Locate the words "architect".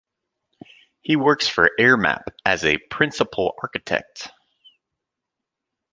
3.61-4.31